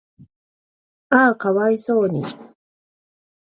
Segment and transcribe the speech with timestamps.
[1.11, 2.25] 嗚呼可哀想に